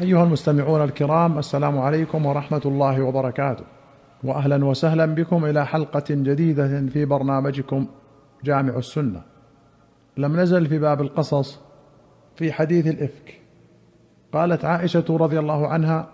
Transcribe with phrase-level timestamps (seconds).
[0.00, 3.64] أيها المستمعون الكرام السلام عليكم ورحمة الله وبركاته.
[4.24, 7.86] واهلا وسهلا بكم إلى حلقة جديدة في برنامجكم
[8.44, 9.22] جامع السنة.
[10.16, 11.60] لم نزل في باب القصص
[12.36, 13.40] في حديث الإفك.
[14.32, 16.08] قالت عائشة رضي الله عنها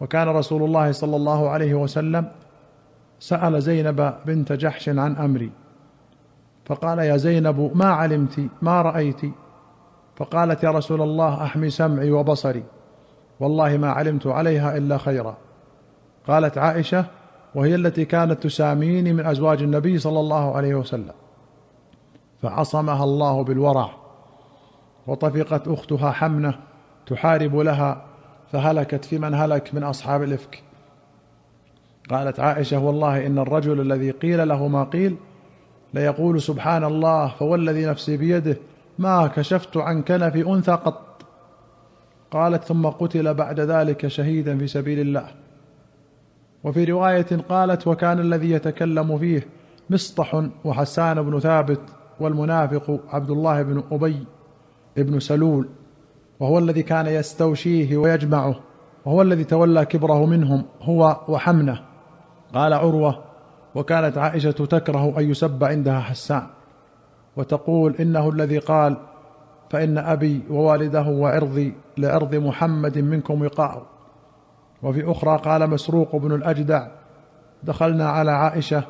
[0.00, 2.28] وكان رسول الله صلى الله عليه وسلم
[3.18, 5.50] سأل زينب بنت جحش عن أمري.
[6.66, 9.20] فقال يا زينب ما علمت؟ ما رأيت؟
[10.16, 12.64] فقالت يا رسول الله أحمي سمعي وبصري.
[13.40, 15.36] والله ما علمت عليها إلا خيرا.
[16.26, 17.06] قالت عائشة
[17.54, 21.12] وهي التي كانت تساميني من أزواج النبي صلى الله عليه وسلم.
[22.42, 23.90] فعصمها الله بالورع
[25.06, 26.54] وطفقت أختها حمنة
[27.06, 28.04] تحارب لها
[28.52, 30.62] فهلكت في من هلك من أصحاب الإفك.
[32.10, 35.16] قالت عائشة والله إن الرجل الذي قيل له ما قيل
[35.94, 38.56] ليقول سبحان الله فوالذي نفسي بيده
[38.98, 41.13] ما كشفت عن كنف أنثى قط.
[42.34, 45.26] قالت ثم قتل بعد ذلك شهيدا في سبيل الله.
[46.64, 49.46] وفي رواية قالت وكان الذي يتكلم فيه
[49.90, 51.80] مصطح وحسان بن ثابت
[52.20, 54.24] والمنافق عبد الله بن أبي
[54.96, 55.68] بن سلول
[56.40, 58.60] وهو الذي كان يستوشيه ويجمعه
[59.04, 61.80] وهو الذي تولى كبره منهم هو وحمنة.
[62.54, 63.18] قال عروة
[63.74, 66.46] وكانت عائشة تكره أن يسب عندها حسان
[67.36, 68.96] وتقول إنه الذي قال
[69.74, 73.82] فإن أبي ووالده وعرضي لعرض محمد منكم وقاء.
[74.82, 76.86] وفي أخرى قال مسروق بن الأجدع
[77.62, 78.82] دخلنا على عائشة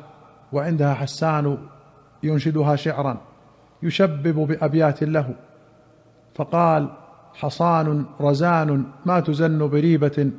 [0.53, 1.57] وعندها حسان
[2.23, 3.17] ينشدها شعرا
[3.83, 5.35] يشبب بأبيات له.
[6.35, 6.89] فقال
[7.33, 10.31] حصان رزان ما تزن بريبة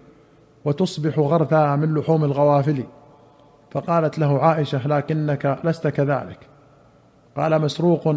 [0.64, 2.84] وتصبح غرثا من لحوم الغوافل.
[3.70, 6.38] فقالت له عائشة لكنك لست كذلك.
[7.36, 8.16] قال مسروق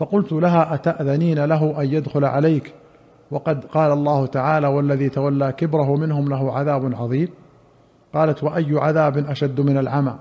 [0.00, 2.74] فقلت لها أتأذنين له أن يدخل عليك؟
[3.30, 7.28] وقد قال الله تعالى والذي تولى كبره منهم له عذاب عظيم.
[8.14, 10.14] قالت وأي عذاب أشد من العمى؟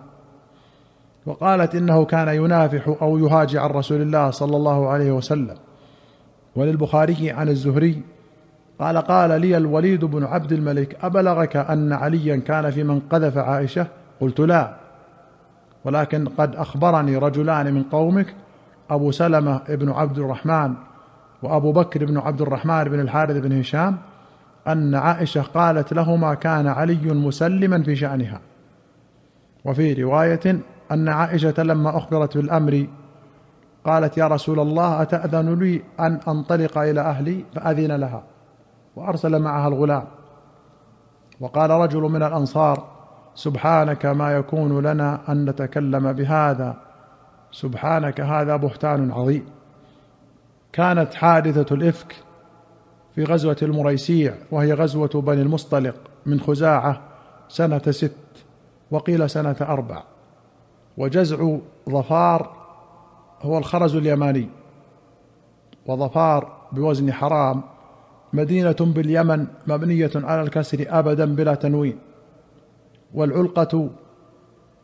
[1.25, 5.55] وقالت إنه كان ينافح أو يهاجي عن رسول الله صلى الله عليه وسلم.
[6.55, 8.01] وللبخاري عن الزهري
[8.79, 13.87] قال قال لي الوليد بن عبد الملك أبلغك أن عليا كان في من قذف عائشة؟
[14.21, 14.75] قلت لا.
[15.85, 18.35] ولكن قد أخبرني رجلان من قومك
[18.89, 20.73] أبو سلمة بن عبد الرحمن
[21.43, 23.97] وأبو بكر بن عبد الرحمن بن الحارث بن هشام
[24.67, 28.39] أن عائشة قالت لهما كان علي مسلما في شأنها.
[29.65, 30.59] وفي رواية
[30.91, 32.87] أن عائشة لما أخبرت بالأمر
[33.85, 38.23] قالت يا رسول الله أتأذن لي أن أنطلق إلى أهلي فأذن لها
[38.95, 40.03] وأرسل معها الغلام.
[41.39, 42.87] وقال رجل من الأنصار
[43.35, 46.88] سبحانك ما يكون لنا أن نتكلم بهذا
[47.51, 49.45] سبحانك هذا بهتان عظيم.
[50.73, 52.15] كانت حادثة الإفك
[53.15, 55.95] في غزوة المريسيع وهي غزوة بني المصطلق
[56.25, 57.01] من خزاعة
[57.49, 58.15] سنة ست
[58.91, 60.03] وقيل سنة أربع.
[60.97, 61.57] وجزع
[61.89, 62.55] ظفار
[63.41, 64.49] هو الخرز اليماني
[65.85, 67.61] وظفار بوزن حرام
[68.33, 71.99] مدينة باليمن مبنية على الكسر ابدا بلا تنوين
[73.13, 73.89] والعلقة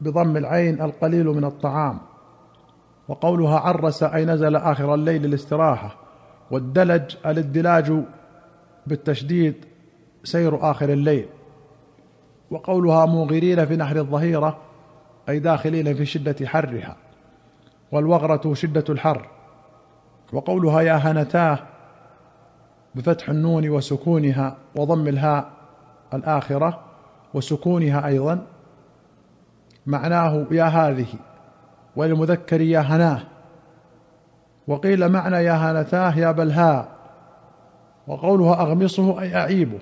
[0.02, 2.00] بضم العين القليل من الطعام.
[3.08, 5.96] وقولها عرس أي نزل آخر الليل للاستراحة
[6.52, 7.94] والدلج الادلاج
[8.88, 9.66] بالتشديد
[10.24, 11.28] سير آخر الليل.
[12.52, 14.58] وقولها موغرين في نحر الظهيرة
[15.30, 16.96] أي داخلين في شدة حرها.
[17.92, 19.28] والوغرة شدة الحر.
[20.34, 21.60] وقولها يا هنتاه
[22.96, 25.52] بفتح النون وسكونها وضم الهاء
[26.14, 26.80] الآخرة
[27.34, 28.48] وسكونها أيضا.
[29.86, 31.08] معناه يا هذه.
[31.96, 33.24] وللمذكر يا هناه
[34.68, 36.96] وقيل معنى يا هنتاه يا بلهاء
[38.08, 39.80] وقولها أغمصه أي أعيبه.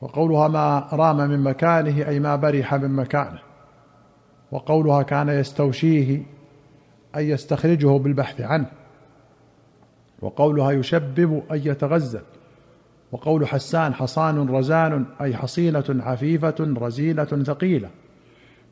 [0.00, 3.38] وقولها ما رام من مكانه أي ما برح من مكانه.
[4.52, 6.22] وقولها كان يستوشيه
[7.16, 8.70] أي يستخرجه بالبحث عنه.
[10.22, 12.22] وقولها يشبب أي يتغزل
[13.12, 17.90] وقول حسان حصان رزان أي حصينه عفيفة رزينه ثقيلة.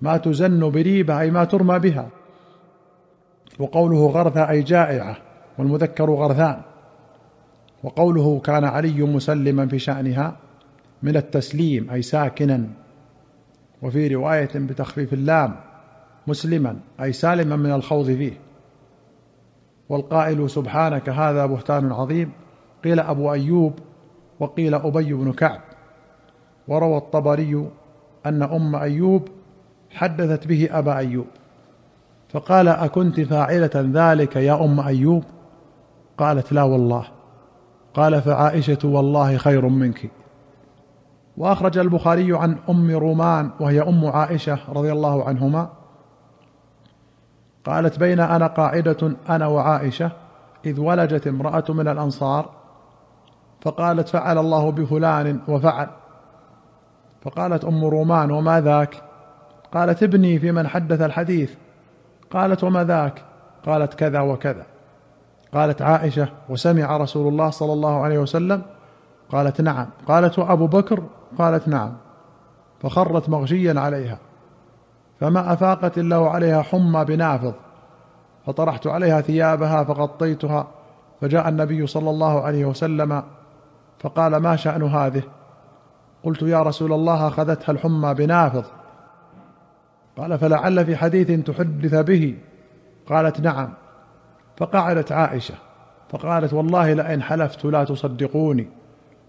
[0.03, 2.09] ما تزن بريبة أي ما ترمى بها.
[3.59, 5.17] وقوله غرثا أي جائعة
[5.59, 6.63] والمذكر غرثان
[7.85, 10.37] وقوله كان علي مسلما في شأنها
[11.03, 12.67] من التسليم أي ساكنا.
[13.83, 15.57] وفي رواية بتخفيف اللام
[16.27, 18.41] مسلما أي سالما من الخوض فيه.
[19.89, 22.33] والقائل سبحانك هذا بهتان عظيم.
[22.85, 23.73] قيل أبو أيوب
[24.41, 25.61] وقيل أبي بن كعب.
[26.69, 27.69] وروى الطبري
[28.27, 29.29] أن أم أيوب
[29.97, 31.27] حدثت به أبا أيوب.
[32.29, 35.25] فقال أكنت فاعلة ذلك يا أم أيوب؟
[36.19, 37.05] قالت لا والله.
[37.95, 40.11] قال فعائشة والله خير منك.
[41.37, 45.69] وأخرج البخاري عن أم رومان وهي أم عائشة رضي الله عنهما.
[47.65, 50.11] قالت بين أنا قاعدة أنا وعائشة
[50.67, 52.51] إذ ولجت امرأة من الأنصار.
[53.61, 55.89] فقالت فعل الله بفلان وفعل.
[57.23, 59.06] فقالت أم رومان وما ذاك؟
[59.75, 61.55] قالت ابني في من حدث الحديث.
[62.31, 63.23] قالت وما ذاك؟
[63.67, 64.67] قالت كذا وكذا.
[65.55, 68.63] قالت عائشة وسمع رسول الله صلى الله عليه وسلم.
[69.33, 69.87] قالت نعم.
[70.09, 71.03] قالت وأبو بكر؟
[71.39, 71.93] قالت نعم.
[72.83, 74.19] فخرت مغشيا عليها.
[75.21, 77.55] فما أفاقت إلا وعليها حمى بنافض.
[78.47, 80.67] فطرحت عليها ثيابها فغطيتها.
[81.21, 83.23] فجاء النبي صلى الله عليه وسلم
[83.99, 85.23] فقال ما شأن هذه؟
[86.25, 88.65] قلت يا رسول الله أخذتها الحمى بنافض.
[90.17, 92.35] قال فلعل في حديث تحدث به.
[93.07, 93.73] قالت نعم.
[94.57, 95.55] فقعدت عائشة
[96.09, 98.69] فقالت والله لئن حلفت لا تصدقوني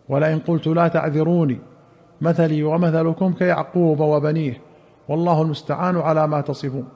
[0.10, 1.60] ولئن قلت لا تعذروني
[2.22, 4.62] مثلي ومثلكم كيعقوب وبنيه
[5.08, 6.88] والله المستعان على ما تصفون.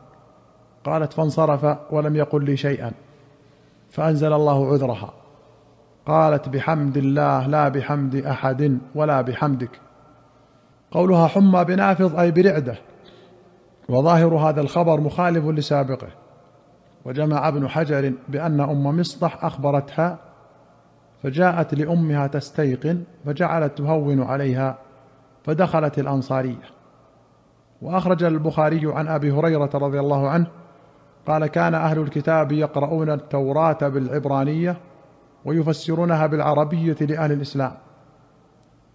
[0.83, 2.91] قالت فانصرف ولم يقل لي شيئا
[3.89, 5.13] فأنزل الله عذرها.
[6.05, 9.79] قالت بحمد الله لا بحمد أحد ولا بحمدك.
[10.91, 12.75] قولها حمى بنافض أي برعدة
[13.91, 16.07] وظاهر هذا الخبر مخالف لسابقه.
[17.05, 20.17] وجمع ابن حجر بأن أم مصطح أخبرتها
[21.23, 24.77] فجاءت لأمها تستيقن فجعلت تهون عليها
[25.43, 26.81] فدخلت الأنصارية.
[27.81, 30.47] وأخرج البخاري عن أبي هريرة رضي الله عنه
[31.27, 34.77] قال كان أهل الكتاب يقرؤون التوراة بالعبرانية
[35.45, 37.73] ويفسرونها بالعربية لأهل الإسلام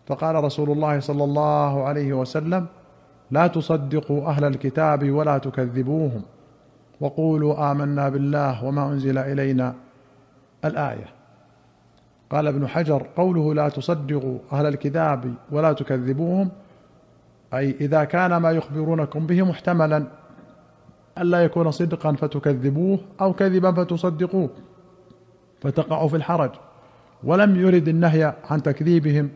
[0.06, 2.66] فقال رسول الله صلى الله عليه وسلم
[3.30, 6.22] لا تصدقوا أهل الكتاب ولا تكذبوهم.
[7.00, 9.74] وقولوا آمنا بالله وما أنزل إلينا
[10.64, 11.06] الآية.
[12.30, 16.50] قال ابن حجر قوله لا تصدقوا أهل الكتاب ولا تكذبوهم
[17.54, 20.04] أي إذا كان ما يخبرونكم به محتملا
[21.18, 24.50] ألا يكون صدقا فتكذبوه أو كذبا فتصدقوه
[25.60, 26.50] فتقعوا في الحرج.
[27.24, 29.30] ولم يرد النهي عن تكذيبهم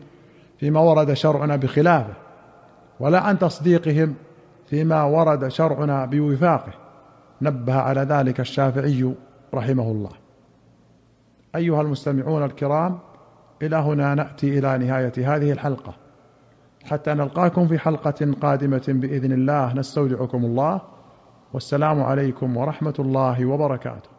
[0.57, 2.13] فيما ورد شرعنا بخلافه.
[3.01, 4.15] ولا عن تصديقهم
[4.65, 6.73] فيما ورد شرعنا بوفاقه.
[7.41, 9.13] نبه على ذلك الشافعي
[9.53, 10.09] رحمه الله.
[11.55, 12.99] أيها المستمعون الكرام
[13.61, 15.93] إلى هنا نأتي إلى نهاية هذه الحلقة.
[16.85, 20.81] حتى نلقاكم في حلقة قادمة بإذن الله نستودعكم الله.
[21.53, 24.09] والسلام عليكم ورحمة الله وبركاته.